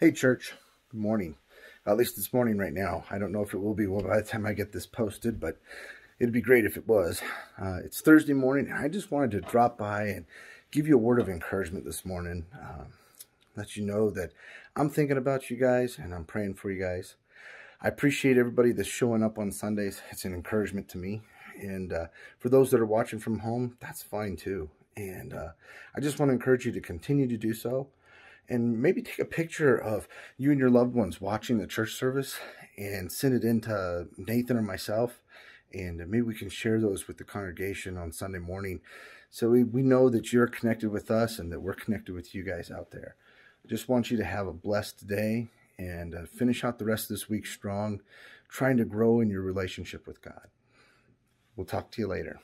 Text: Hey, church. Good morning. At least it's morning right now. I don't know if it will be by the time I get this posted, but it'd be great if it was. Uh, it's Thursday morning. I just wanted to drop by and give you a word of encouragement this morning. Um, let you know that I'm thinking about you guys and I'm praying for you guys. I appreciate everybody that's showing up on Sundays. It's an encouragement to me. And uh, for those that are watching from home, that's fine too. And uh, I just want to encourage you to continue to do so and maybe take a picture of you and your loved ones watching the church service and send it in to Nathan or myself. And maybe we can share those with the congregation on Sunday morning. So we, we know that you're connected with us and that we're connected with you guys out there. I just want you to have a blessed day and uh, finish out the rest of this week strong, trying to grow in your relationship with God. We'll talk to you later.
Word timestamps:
Hey, 0.00 0.12
church. 0.12 0.54
Good 0.90 1.00
morning. 1.00 1.34
At 1.86 1.98
least 1.98 2.16
it's 2.16 2.32
morning 2.32 2.56
right 2.56 2.72
now. 2.72 3.04
I 3.10 3.18
don't 3.18 3.32
know 3.32 3.42
if 3.42 3.52
it 3.52 3.58
will 3.58 3.74
be 3.74 3.84
by 3.84 4.16
the 4.16 4.26
time 4.26 4.46
I 4.46 4.54
get 4.54 4.72
this 4.72 4.86
posted, 4.86 5.38
but 5.38 5.58
it'd 6.18 6.32
be 6.32 6.40
great 6.40 6.64
if 6.64 6.78
it 6.78 6.88
was. 6.88 7.20
Uh, 7.60 7.80
it's 7.84 8.00
Thursday 8.00 8.32
morning. 8.32 8.72
I 8.72 8.88
just 8.88 9.10
wanted 9.10 9.30
to 9.32 9.42
drop 9.42 9.76
by 9.76 10.04
and 10.04 10.24
give 10.70 10.88
you 10.88 10.94
a 10.94 10.98
word 10.98 11.20
of 11.20 11.28
encouragement 11.28 11.84
this 11.84 12.06
morning. 12.06 12.46
Um, 12.58 12.86
let 13.56 13.76
you 13.76 13.84
know 13.84 14.08
that 14.12 14.32
I'm 14.74 14.88
thinking 14.88 15.18
about 15.18 15.50
you 15.50 15.58
guys 15.58 15.98
and 15.98 16.14
I'm 16.14 16.24
praying 16.24 16.54
for 16.54 16.70
you 16.70 16.82
guys. 16.82 17.16
I 17.82 17.88
appreciate 17.88 18.38
everybody 18.38 18.72
that's 18.72 18.88
showing 18.88 19.22
up 19.22 19.38
on 19.38 19.52
Sundays. 19.52 20.00
It's 20.10 20.24
an 20.24 20.32
encouragement 20.32 20.88
to 20.88 20.96
me. 20.96 21.20
And 21.60 21.92
uh, 21.92 22.06
for 22.38 22.48
those 22.48 22.70
that 22.70 22.80
are 22.80 22.86
watching 22.86 23.18
from 23.18 23.40
home, 23.40 23.76
that's 23.80 24.02
fine 24.02 24.36
too. 24.36 24.70
And 24.96 25.34
uh, 25.34 25.48
I 25.94 26.00
just 26.00 26.18
want 26.18 26.30
to 26.30 26.34
encourage 26.34 26.64
you 26.64 26.72
to 26.72 26.80
continue 26.80 27.28
to 27.28 27.36
do 27.36 27.52
so 27.52 27.88
and 28.48 28.80
maybe 28.80 29.02
take 29.02 29.18
a 29.18 29.24
picture 29.24 29.76
of 29.76 30.08
you 30.36 30.50
and 30.50 30.58
your 30.58 30.70
loved 30.70 30.94
ones 30.94 31.20
watching 31.20 31.58
the 31.58 31.66
church 31.66 31.94
service 31.94 32.38
and 32.76 33.12
send 33.12 33.34
it 33.34 33.44
in 33.44 33.60
to 33.62 34.08
Nathan 34.16 34.56
or 34.56 34.62
myself. 34.62 35.20
And 35.72 35.98
maybe 35.98 36.22
we 36.22 36.34
can 36.34 36.48
share 36.48 36.80
those 36.80 37.06
with 37.06 37.18
the 37.18 37.24
congregation 37.24 37.96
on 37.96 38.12
Sunday 38.12 38.40
morning. 38.40 38.80
So 39.30 39.50
we, 39.50 39.62
we 39.62 39.82
know 39.82 40.08
that 40.10 40.32
you're 40.32 40.48
connected 40.48 40.90
with 40.90 41.10
us 41.10 41.38
and 41.38 41.52
that 41.52 41.60
we're 41.60 41.74
connected 41.74 42.14
with 42.14 42.34
you 42.34 42.42
guys 42.42 42.70
out 42.70 42.90
there. 42.90 43.14
I 43.64 43.68
just 43.68 43.88
want 43.88 44.10
you 44.10 44.16
to 44.16 44.24
have 44.24 44.48
a 44.48 44.52
blessed 44.52 45.06
day 45.06 45.48
and 45.78 46.14
uh, 46.14 46.26
finish 46.26 46.64
out 46.64 46.78
the 46.78 46.84
rest 46.84 47.04
of 47.04 47.16
this 47.16 47.28
week 47.28 47.46
strong, 47.46 48.00
trying 48.48 48.76
to 48.78 48.84
grow 48.84 49.20
in 49.20 49.30
your 49.30 49.42
relationship 49.42 50.06
with 50.06 50.20
God. 50.22 50.48
We'll 51.54 51.66
talk 51.66 51.90
to 51.92 52.00
you 52.00 52.08
later. 52.08 52.40